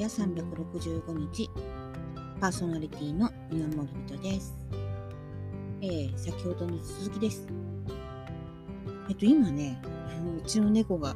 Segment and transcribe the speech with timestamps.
[0.00, 1.50] キア365日。
[2.40, 4.56] パーソナリティの宮森人です、
[5.82, 7.46] えー、先ほどの続きです。
[9.10, 9.78] えっと今ね
[10.42, 11.14] うちの猫が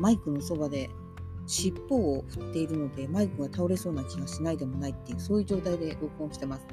[0.00, 0.88] マイクのそばで
[1.46, 6.66] 尻尾を振っているのでマイクが倒れそうな気がしないでもないっていうそういう状態で録音してます。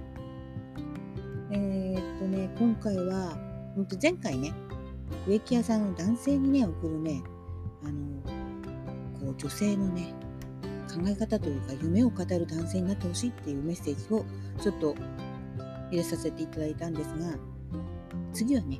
[1.51, 3.37] えー、っとね今回は
[3.75, 4.53] 本当前回ね
[5.27, 7.21] 植木屋さんの男性にね送るね
[7.83, 8.21] あの
[9.19, 10.22] こう女性のね
[10.93, 14.25] 考え方というか夢を語る男性になってほしいっていうメッセージを
[14.61, 14.95] ちょっと
[15.89, 17.35] 入れさせていただいたんですが
[18.31, 18.79] 次はね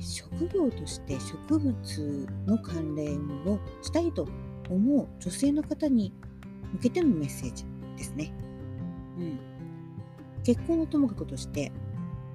[0.00, 4.26] 職業として植物の関連をしたいと
[4.70, 6.12] 思う女性の方に
[6.74, 7.64] 向けてのメッセージ
[7.96, 8.32] ですね。
[9.18, 9.38] うん、
[10.42, 11.70] 結婚をともかくとして、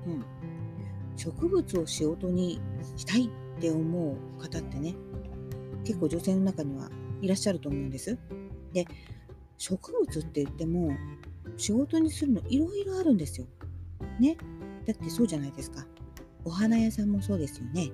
[0.05, 0.25] うん、
[1.17, 2.61] 植物を仕事に
[2.95, 4.95] したいって思う方ってね
[5.84, 6.89] 結構女性の中には
[7.21, 8.17] いらっしゃると思うんです。
[8.73, 8.85] で
[9.57, 10.91] 植物って言っても
[11.57, 13.48] 仕事にするのいろいろあるんですよ。
[14.20, 14.37] ね。
[14.85, 15.85] だってそうじゃないですか。
[16.45, 17.91] お花屋さんもそうですよね。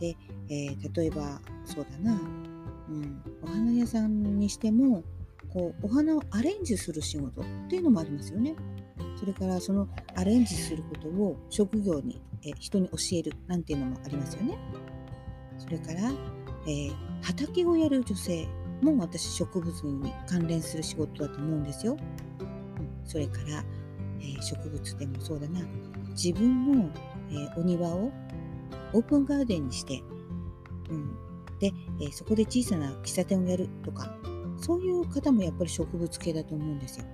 [0.00, 0.16] で、
[0.48, 2.20] えー、例えばそうだな、
[2.88, 5.02] うん、お花屋さんにしても
[5.52, 8.56] こうお花をアレンジする仕事っていうのもありますよね。
[9.16, 14.58] それからそのアレンジすることを職業に、え人に教えるなんていうのもありますよね。
[15.58, 16.10] それから、
[16.66, 16.92] えー、
[17.22, 18.46] 畑をやる女性
[18.82, 21.96] も私植物に関連する仕事だと思うんですよ。
[22.40, 23.64] うん、それから、
[24.20, 25.60] えー、植物でもそうだな
[26.10, 26.90] 自分の、
[27.30, 28.12] えー、お庭を
[28.92, 30.02] オープンガーデンにして、
[30.90, 31.14] うん、
[31.58, 34.14] で、えー、そこで小さな喫茶店をやるとか
[34.56, 37.06] そういう方もやっぱり植物系だと思うんですよ。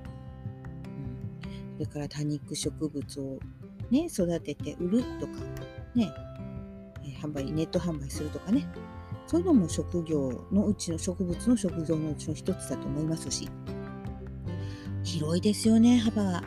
[1.45, 3.39] うん、それから多肉植物を、
[3.91, 5.33] ね、育てて売るとか
[5.95, 6.13] ね、
[7.05, 8.67] え販売ネット販売するとかね
[9.31, 13.49] そういうのも職業のうちの植物の職業のうちの一つだと思いますし
[15.05, 16.43] 広いですよね幅が。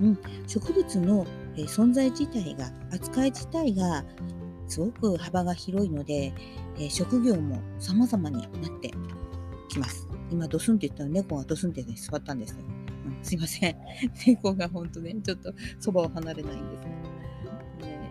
[0.00, 1.26] うん、植物の、
[1.56, 4.02] えー、存在自体が扱い自体が
[4.66, 6.32] すごく幅が広いので、
[6.78, 8.92] えー、職業も様々になって
[9.68, 10.08] きます。
[10.30, 12.56] 今ドスンって言ったら猫がドスンって、ね、座ったんですよ。
[12.60, 13.76] うん、すいません。
[14.26, 16.86] 猫が本当ね、ちょっとそばを離れないんです、
[17.84, 18.10] ね。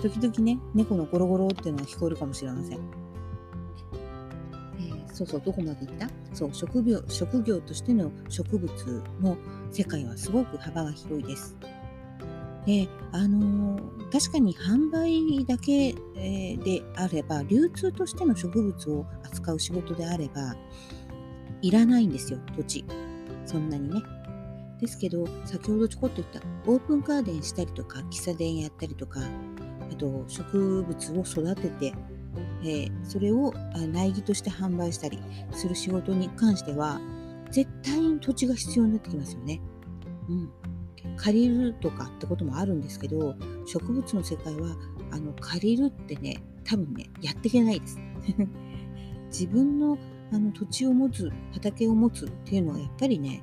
[0.00, 3.09] 時々ね、猫のゴロゴロっていうのが聞こえるかもしれません。
[5.20, 6.08] そうそう、どこまで行った？
[6.32, 8.70] そう、職業、職業としての植物
[9.20, 9.36] の
[9.70, 11.54] 世界はすごく幅が広いです。
[12.64, 20.56] で、あのー、確かに販売だけ、え、であれば、流通としての植物を扱う仕事であれば、
[21.60, 22.84] いらないんですよ、土地。
[23.44, 24.00] そんなにね。
[24.80, 31.92] ですけど、先ほどちょこっと言った、オープンガーデンしたりとか、喫茶店やったりとか、あと植物を育てて
[32.62, 33.52] えー、それを
[33.92, 35.18] 苗木として販売したり
[35.52, 37.00] する仕事に関しては
[37.50, 39.60] 絶対に土地が必要になってきますよね。
[40.28, 40.50] うん、
[41.16, 43.34] 借りるとかってこともあるんですけど
[43.66, 44.76] 植物の世界は
[45.10, 47.98] あの借りるってね多分ねやっていけないです。
[49.28, 49.98] 自分の
[50.32, 53.42] あの土地を持つ畑を持つっていうのはやっぱりね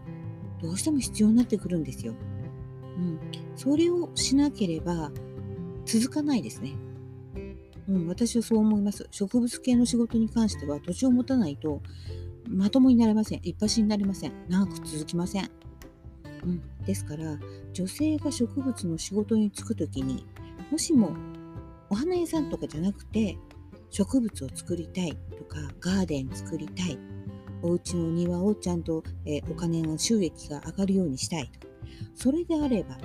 [0.62, 2.14] どうしても必要になってくるんですよ。
[2.98, 3.20] うん、
[3.56, 5.12] それをしなければ
[5.86, 6.74] 続かないですね。
[7.88, 9.08] うん、私はそう思います。
[9.12, 11.82] 植物系の仕事に関しては土地を持たないと
[12.50, 13.40] まともになれません。
[13.44, 14.34] 一発になりません。
[14.50, 15.50] 長く続きません。
[16.44, 17.38] うん、ですから
[17.74, 20.26] 女性が植物の仕事に就く時に
[20.72, 21.16] もしも
[21.90, 23.38] お花屋さんとかじゃなくて
[23.90, 26.98] 植物を作りたいとかガーデン作りたい
[27.62, 31.68] お家の庭をちゃんと、えー、お金の収益が上がるようにしたいと
[32.16, 32.98] それであれば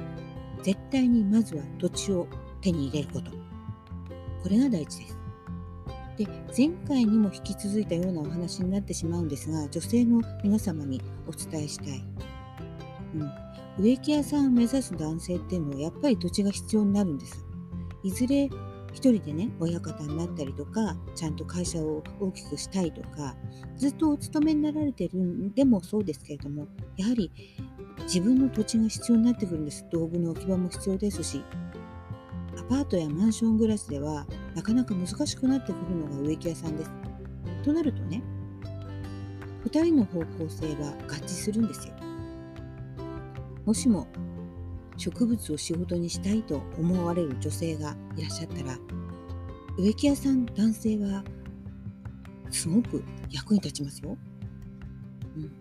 [0.63, 2.27] 絶対にまずは土地を
[2.61, 3.42] 手に入れること
[4.43, 5.19] これが大事です。
[6.17, 6.27] で
[6.57, 12.05] 前回にも引き続いたようなお話になってしまうんですが女性の皆様にお伝えしたい、
[13.15, 13.25] う
[13.81, 17.47] ん、植木屋さんを目指す男性っていうのはやっぱり土地が必要になるんです。
[18.03, 18.51] いずれ
[18.93, 23.35] 一人でね親方になったりとかちゃんと会社を大きくしたいとか
[23.77, 27.31] ずっとお勤めになられてるんでもそうですけれどもやはり
[28.03, 29.87] 自分の土地が必要になってくるんです。
[29.91, 31.43] 道具の置き場も必要ですし
[32.73, 36.91] パートやマンション暮らしではなかなか難しくなってくるのが植木屋さんです。
[37.63, 38.23] となるとね、
[39.67, 41.93] 2人の方向性が合致するんですよ。
[43.67, 44.09] もしも
[44.97, 48.79] 植物を仕事にしたいと思われる女性がいらっしゃったら、
[49.77, 51.23] 植木屋さん男性は
[52.51, 54.17] すごく役に立ちますよ。
[55.37, 55.53] うん。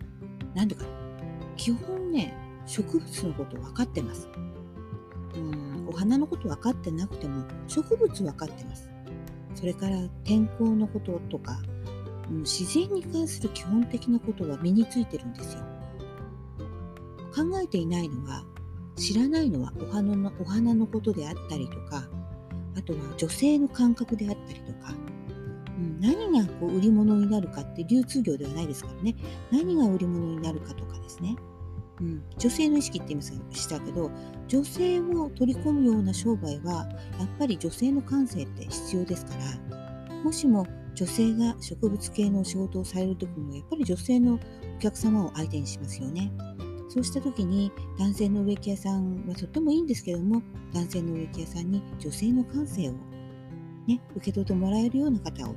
[0.54, 0.86] なんでか、
[1.58, 4.30] 基本ね、植物のこと分かってます。
[5.34, 8.88] うんお花のこと分かってなくても植物分かってます。
[9.54, 11.60] それから天候のこととか、
[12.28, 15.60] 自然に関する基本的なことは身についてるんですよ。
[17.34, 18.44] 考えていないのは
[18.96, 22.06] 知らないのはお花のお花のことであったりとか
[22.76, 24.94] あとは女性の感覚であったりとか、
[25.78, 29.16] うん、何がこう売り物になるかって流通業ではないですからね
[29.50, 31.36] 何が売り物になるかとかですね、
[32.02, 34.10] うん、女性の意識って言いましたけど
[34.48, 36.88] 女性を取り込むような商売は
[37.18, 46.30] やっぱり女性の感性って必要ですからもしも女性が植物系の仕事をされる時にはやっぱり女性のお客様を相手にしますよね。
[46.88, 50.42] そうした時に男性の植木屋さんはとってもいいんですけども
[50.74, 52.92] 男性の植木屋さんに女性の感性を、
[53.86, 55.54] ね、受け取ってもらえるような方を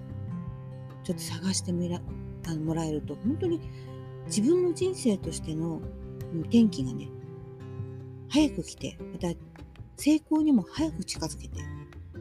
[1.03, 1.99] ちょっと探してみら
[2.47, 3.59] あのもらえると本当に
[4.27, 5.81] 自分の人生としての
[6.41, 7.09] 転機がね
[8.29, 9.27] 早く来てまた
[9.97, 11.61] 成功にも早く近づけて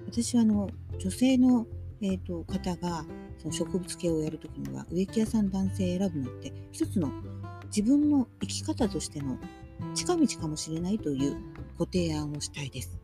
[0.07, 0.69] 私はあの
[0.99, 1.67] 女性の、
[2.01, 3.05] えーと、方が
[3.39, 7.11] その植物系をやるときには植木屋さん男性選ぶのって一つの
[7.67, 9.37] 自分の生き方としての
[9.95, 11.37] 近道かもしれないという
[11.77, 12.97] ご提案をしたいです。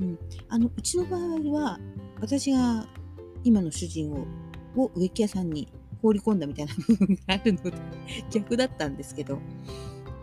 [0.00, 0.18] うん、
[0.48, 1.78] あのうちの場合は
[2.20, 2.86] 私が
[3.44, 4.26] 今の主人を
[4.76, 5.68] を植木屋さんに
[6.02, 7.72] 放り込んだみたいな部分があるので
[8.30, 9.38] 逆だったんですけど、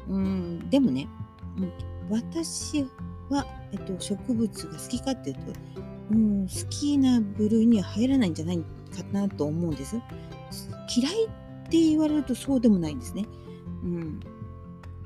[0.10, 1.08] うん、でもね、
[1.58, 1.72] うん、
[2.10, 2.86] 私
[3.30, 5.42] は、えっと、植物が好きかっていうと、
[6.12, 8.64] うん、好きな部類には入らないんじゃないか
[9.12, 9.98] なと思うんです。
[10.96, 11.28] 嫌いっ
[11.70, 13.26] て言われるとそうでもないんですね。
[13.84, 14.20] うん。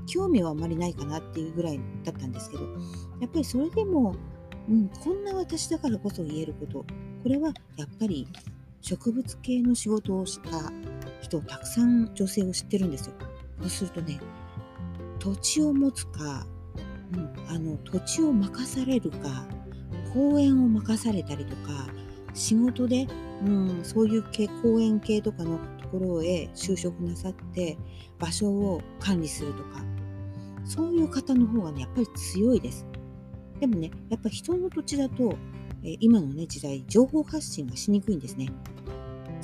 [0.06, 2.62] 興味はあまりないかなっていうぐらいだったんですけど、
[3.20, 4.14] やっぱりそれでも、
[4.68, 6.86] うん、こんな私だからこそ言えること、こ
[7.28, 8.28] れはやっぱり
[8.82, 10.72] 植物系の仕事をした
[11.22, 13.14] 人、たくさん女性を知ってるんですよ。
[13.60, 14.20] そうするとね、
[15.18, 16.46] 土地を持つか、
[17.14, 19.46] うん、あの土地を任されるか、
[20.12, 21.86] 公園を任されたりとか、
[22.34, 23.06] 仕事で、
[23.44, 27.76] うん、そういう系公園系とかのところへ就職なさって
[28.18, 29.84] 場所を管理するとか
[30.64, 32.86] そういう方の方がねやっぱり強いです
[33.60, 35.36] でもねやっぱ人の土地だと、
[35.84, 38.48] え今のね時代情報発信がしにくいんですね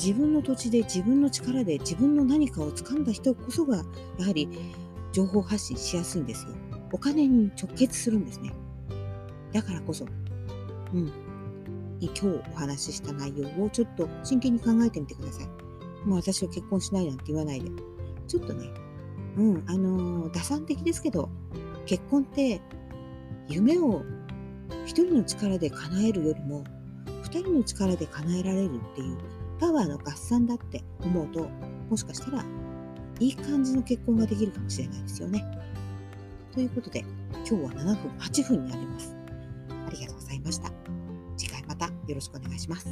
[0.02, 3.78] 自分の土地で自分の力で自分の何かを掴んだ人こそが
[4.18, 4.48] やはり
[5.12, 6.54] 情報発信しやすいんですよ
[6.92, 8.52] お金に直結するんですね
[9.52, 10.06] だからこそ
[10.94, 11.12] うん
[12.00, 15.46] 今日お話しした内容をちょっと真剣に考えてみてください。
[16.06, 17.70] もう私は結婚しないなんて言わないで。
[18.28, 18.68] ちょっとね、
[19.36, 21.28] うん、あのー、打算的ですけど、
[21.86, 22.60] 結婚って
[23.48, 24.04] 夢を
[24.68, 26.64] 1人の力で叶えるよりも、
[27.24, 29.18] 2人の力で叶えられるっていう
[29.58, 31.48] パワーの合算だって思うと、
[31.90, 32.44] もしかしたら
[33.20, 35.44] いい感じの結婚ができるかもしれないですよね。
[36.52, 39.14] ということで、今日は7分、8分になります。
[39.86, 40.72] ありがとうございました。
[41.36, 42.88] 次回またよろしくお願いします。